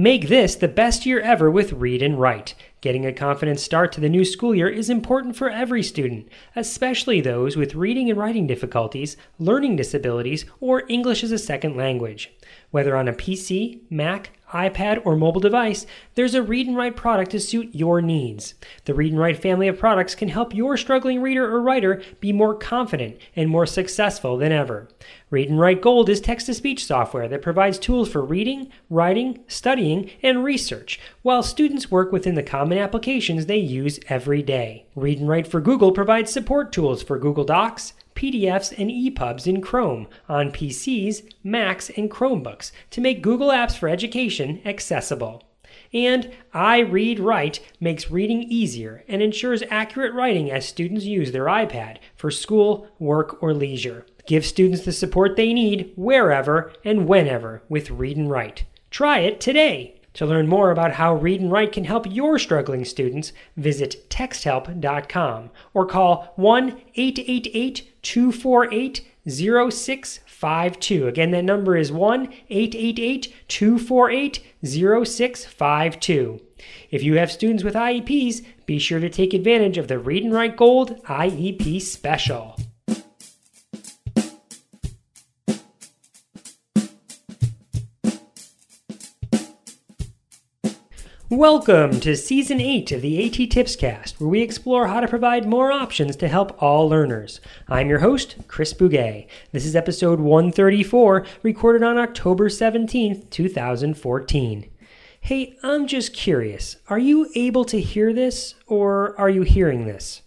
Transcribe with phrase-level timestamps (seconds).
[0.00, 2.54] Make this the best year ever with Read and Write.
[2.80, 6.26] Getting a confident start to the new school year is important for every student,
[6.56, 12.32] especially those with reading and writing difficulties, learning disabilities, or English as a second language.
[12.70, 17.32] Whether on a PC, Mac, iPad, or mobile device, there's a Read and Write product
[17.32, 18.54] to suit your needs.
[18.84, 22.32] The Read and Write family of products can help your struggling reader or writer be
[22.32, 24.88] more confident and more successful than ever.
[25.30, 29.40] Read and Write Gold is text to speech software that provides tools for reading, writing,
[29.48, 34.86] studying, and research, while students work within the common applications they use every day.
[34.94, 39.62] Read and Write for Google provides support tools for Google Docs, PDFs, and EPUBs in
[39.62, 45.42] Chrome on PCs, Macs, and Chromebooks to make Google Apps for Education accessible.
[45.94, 52.30] And iReadWrite makes reading easier and ensures accurate writing as students use their iPad for
[52.30, 54.04] school, work, or leisure.
[54.26, 58.64] Give students the support they need wherever and whenever with Read and Write.
[58.90, 59.99] Try it today.
[60.14, 65.50] To learn more about how Read and Write can help your struggling students, visit texthelp.com
[65.72, 71.06] or call 1 888 248 0652.
[71.06, 76.40] Again, that number is 1 888 248 0652.
[76.90, 80.32] If you have students with IEPs, be sure to take advantage of the Read and
[80.32, 82.56] Write Gold IEP Special.
[91.30, 95.46] Welcome to Season 8 of the AT Tips Cast, where we explore how to provide
[95.46, 97.40] more options to help all learners.
[97.68, 99.28] I'm your host, Chris Bugaj.
[99.52, 104.70] This is episode 134, recorded on October 17th, 2014.
[105.20, 106.78] Hey, I'm just curious.
[106.88, 110.22] Are you able to hear this, or are you hearing this?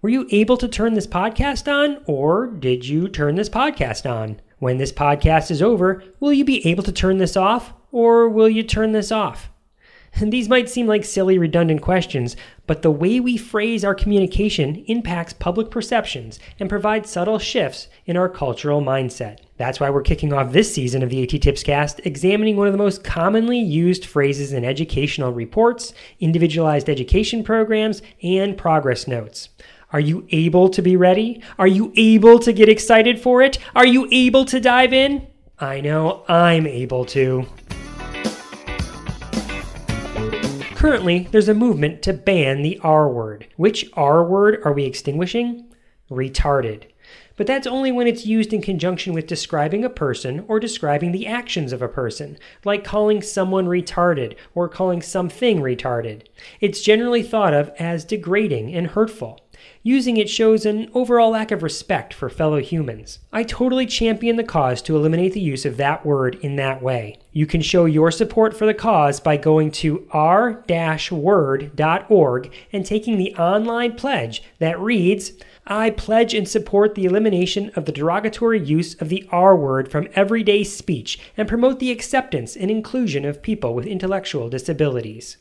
[0.00, 4.40] Were you able to turn this podcast on, or did you turn this podcast on?
[4.60, 8.48] When this podcast is over, will you be able to turn this off, or will
[8.48, 9.50] you turn this off?
[10.18, 12.36] And these might seem like silly, redundant questions,
[12.66, 18.16] but the way we phrase our communication impacts public perceptions and provides subtle shifts in
[18.16, 19.40] our cultural mindset.
[19.58, 22.72] That's why we're kicking off this season of the AT Tips Cast examining one of
[22.72, 29.50] the most commonly used phrases in educational reports, individualized education programs, and progress notes.
[29.92, 31.42] Are you able to be ready?
[31.58, 33.58] Are you able to get excited for it?
[33.74, 35.26] Are you able to dive in?
[35.58, 37.46] I know I'm able to.
[40.86, 43.48] Currently, there's a movement to ban the R word.
[43.56, 45.64] Which R word are we extinguishing?
[46.08, 46.84] Retarded.
[47.36, 51.26] But that's only when it's used in conjunction with describing a person or describing the
[51.26, 56.28] actions of a person, like calling someone retarded or calling something retarded.
[56.60, 59.40] It's generally thought of as degrading and hurtful.
[59.82, 63.20] Using it shows an overall lack of respect for fellow humans.
[63.32, 67.18] I totally champion the cause to eliminate the use of that word in that way.
[67.32, 70.62] You can show your support for the cause by going to r-word.org
[72.72, 75.32] and taking the online pledge that reads,
[75.66, 80.06] I pledge and support the elimination of the derogatory use of the R word from
[80.14, 85.38] everyday speech and promote the acceptance and inclusion of people with intellectual disabilities.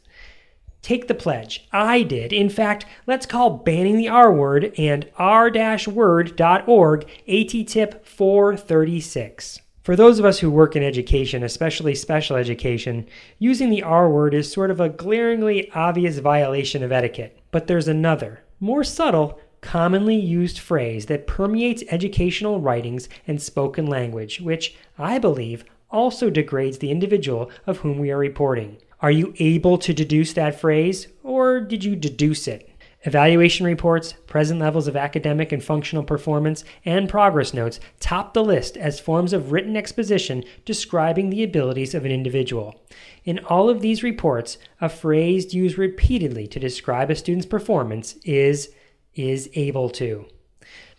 [0.85, 1.67] Take the pledge.
[1.71, 2.31] I did.
[2.31, 9.61] In fact, let's call banning the R word and r-word.org AT tip 436.
[9.81, 13.07] For those of us who work in education, especially special education,
[13.39, 17.39] using the R word is sort of a glaringly obvious violation of etiquette.
[17.49, 24.39] But there's another, more subtle, commonly used phrase that permeates educational writings and spoken language,
[24.39, 28.77] which I believe also degrades the individual of whom we are reporting.
[29.05, 32.71] Are you able to deduce that phrase, or did you deduce it?
[33.03, 38.77] Evaluation reports, present levels of academic and functional performance, and progress notes top the list
[38.77, 42.83] as forms of written exposition describing the abilities of an individual.
[43.25, 48.71] In all of these reports, a phrase used repeatedly to describe a student's performance is
[49.13, 50.25] is able to.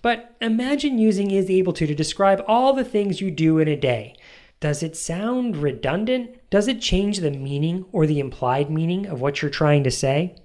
[0.01, 3.75] But imagine using is able to to describe all the things you do in a
[3.75, 4.15] day.
[4.59, 6.39] Does it sound redundant?
[6.49, 10.37] Does it change the meaning or the implied meaning of what you're trying to say?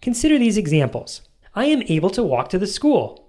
[0.00, 1.22] Consider these examples.
[1.56, 3.28] I am able to walk to the school.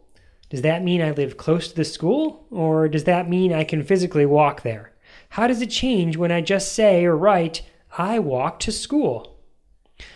[0.49, 3.83] Does that mean I live close to the school, or does that mean I can
[3.83, 4.93] physically walk there?
[5.29, 7.63] How does it change when I just say or write,
[7.97, 9.37] I walk to school?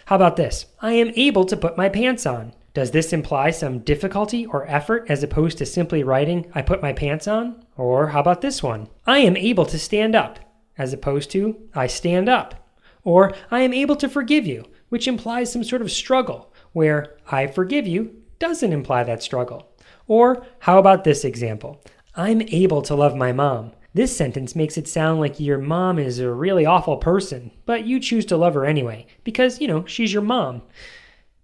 [0.06, 0.68] How about this?
[0.80, 2.54] I am able to put my pants on.
[2.74, 6.92] Does this imply some difficulty or effort as opposed to simply writing, I put my
[6.92, 7.64] pants on?
[7.78, 8.90] Or how about this one?
[9.06, 10.40] I am able to stand up,
[10.76, 12.68] as opposed to, I stand up.
[13.04, 17.46] Or, I am able to forgive you, which implies some sort of struggle, where I
[17.46, 19.70] forgive you doesn't imply that struggle.
[20.08, 21.80] Or, how about this example?
[22.16, 23.74] I'm able to love my mom.
[23.94, 28.00] This sentence makes it sound like your mom is a really awful person, but you
[28.00, 30.64] choose to love her anyway, because, you know, she's your mom.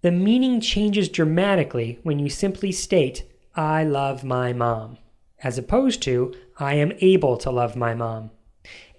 [0.02, 3.24] The meaning changes dramatically when you simply state,
[3.54, 4.98] I love my mom,
[5.44, 8.32] as opposed to, I am able to love my mom.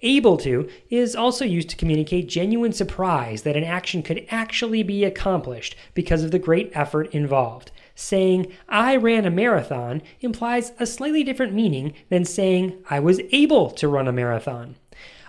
[0.02, 5.05] Able to is also used to communicate genuine surprise that an action could actually be
[5.05, 7.70] accomplished because of the great effort involved.
[7.94, 13.70] Saying, I ran a marathon implies a slightly different meaning than saying, I was able
[13.70, 14.76] to run a marathon.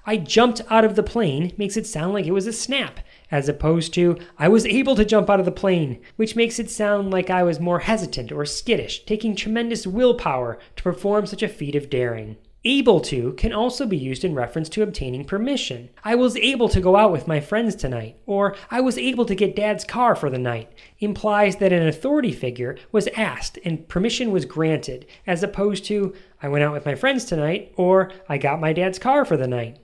[0.06, 3.00] I jumped out of the plane makes it sound like it was a snap,
[3.32, 6.70] as opposed to I was able to jump out of the plane, which makes it
[6.70, 11.48] sound like I was more hesitant or skittish, taking tremendous willpower to perform such a
[11.48, 12.38] feat of daring.
[12.64, 15.90] Able to can also be used in reference to obtaining permission.
[16.04, 19.34] I was able to go out with my friends tonight, or I was able to
[19.34, 24.32] get dad's car for the night, implies that an authority figure was asked and permission
[24.32, 26.14] was granted, as opposed to
[26.44, 29.48] I went out with my friends tonight, or I got my dad's car for the
[29.48, 29.80] night.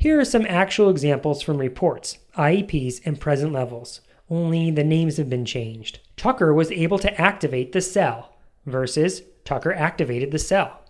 [0.00, 4.00] Here are some actual examples from reports, IEPs, and present levels,
[4.30, 5.98] only the names have been changed.
[6.16, 10.84] Tucker was able to activate the cell versus Tucker activated the cell.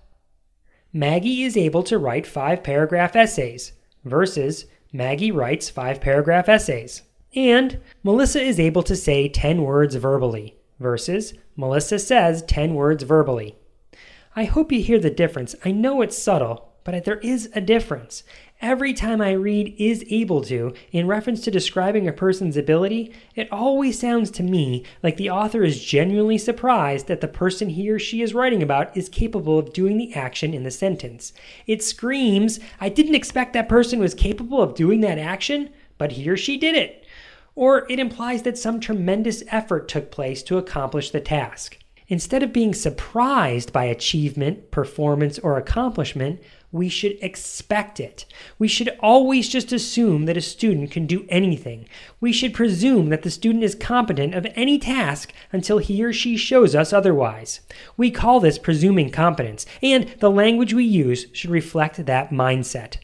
[0.93, 3.73] Maggie is able to write five paragraph essays
[4.05, 7.01] versus Maggie writes five paragraph essays.
[7.35, 13.57] And Melissa is able to say 10 words verbally versus Melissa says 10 words verbally.
[14.37, 15.55] I hope you hear the difference.
[15.65, 18.23] I know it's subtle, but there is a difference.
[18.63, 23.47] Every time I read is able to in reference to describing a person's ability, it
[23.53, 27.99] always sounds to me like the author is genuinely surprised that the person he or
[27.99, 31.35] she is writing about is capable of doing the action in the sentence.
[31.67, 35.69] It screams, I didn't expect that person was capable of doing that action,
[35.99, 37.05] but he or she did it.
[37.55, 41.77] Or it implies that some tremendous effort took place to accomplish the task.
[42.11, 46.41] Instead of being surprised by achievement, performance, or accomplishment,
[46.73, 48.25] we should expect it.
[48.59, 51.87] We should always just assume that a student can do anything.
[52.21, 56.37] We should presume that the student is competent of any task until he or she
[56.37, 57.61] shows us otherwise.
[57.97, 62.97] We call this presuming competence, and the language we use should reflect that mindset.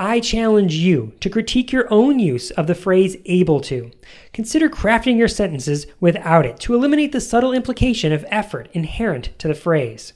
[0.00, 3.90] I challenge you to critique your own use of the phrase able to.
[4.32, 9.48] Consider crafting your sentences without it to eliminate the subtle implication of effort inherent to
[9.48, 10.12] the phrase.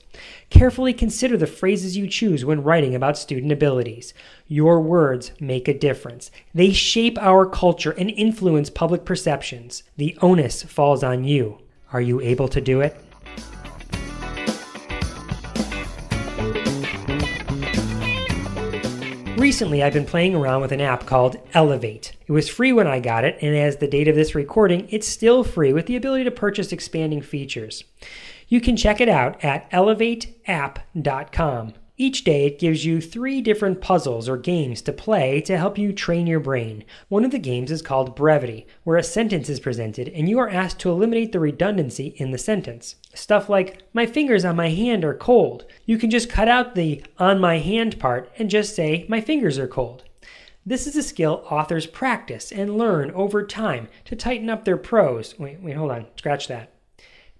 [0.49, 4.13] Carefully consider the phrases you choose when writing about student abilities.
[4.47, 6.31] Your words make a difference.
[6.53, 9.83] They shape our culture and influence public perceptions.
[9.97, 11.59] The onus falls on you.
[11.91, 12.95] Are you able to do it?
[19.43, 22.13] Recently, I've been playing around with an app called Elevate.
[22.25, 25.05] It was free when I got it, and as the date of this recording, it's
[25.05, 27.83] still free with the ability to purchase expanding features.
[28.47, 31.73] You can check it out at elevateapp.com.
[31.95, 35.93] Each day, it gives you three different puzzles or games to play to help you
[35.93, 36.83] train your brain.
[37.07, 40.49] One of the games is called Brevity, where a sentence is presented and you are
[40.49, 42.95] asked to eliminate the redundancy in the sentence.
[43.13, 45.65] Stuff like, my fingers on my hand are cold.
[45.85, 49.59] You can just cut out the on my hand part and just say, my fingers
[49.59, 50.03] are cold.
[50.65, 55.37] This is a skill authors practice and learn over time to tighten up their prose.
[55.37, 56.72] Wait, wait, hold on, scratch that.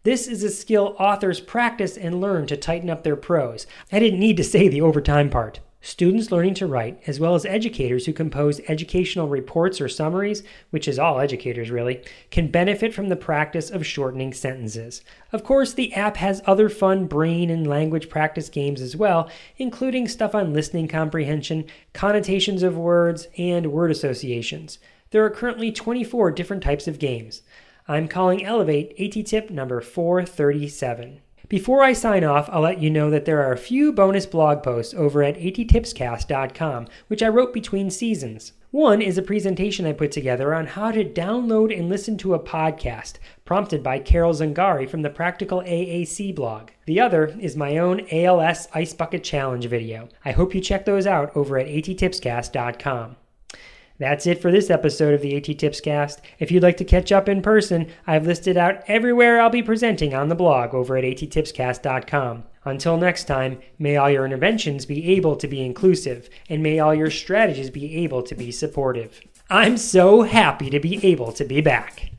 [0.03, 3.65] This is a skill authors practice and learn to tighten up their prose.
[3.89, 5.61] I didn't need to say the overtime part.
[5.79, 10.89] Students learning to write, as well as educators who compose educational reports or summaries, which
[10.89, 15.04] is all educators really, can benefit from the practice of shortening sentences.
[15.31, 20.09] Of course, the app has other fun brain and language practice games as well, including
[20.09, 21.63] stuff on listening comprehension,
[21.94, 24.80] connotations of words, and word associations.
[25.11, 27.42] There are currently 24 different types of games.
[27.87, 31.21] I'm calling Elevate AT tip number 437.
[31.49, 34.63] Before I sign off, I'll let you know that there are a few bonus blog
[34.63, 38.54] posts over at attipscast.com, which I wrote between seasons.
[38.71, 42.40] One is a presentation I put together on how to download and listen to a
[42.40, 46.71] podcast, prompted by Carole Zangari from the PrAACtical AAC blog.
[46.85, 50.09] The other is my own ALS Ice Bucket Challenge video.
[50.25, 53.18] I hope you check those out over at attipscast.com.
[54.04, 56.19] That's it for this episode of the AT Tips Cast.
[56.38, 60.14] If you'd like to catch up in person, I've listed out everywhere I'll be presenting
[60.14, 62.44] on the blog over at attipscast.com.
[62.66, 66.94] Until next time, may all your interventions be able to be inclusive, and may all
[66.94, 69.22] your strategies be able to be supportive.
[69.50, 72.12] I'm so happy to be able to be back.